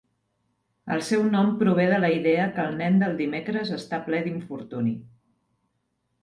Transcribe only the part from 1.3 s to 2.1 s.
nom prové de la